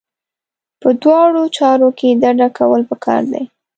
[0.81, 3.43] په دواړو چارو کې ډډه کول پکار دي.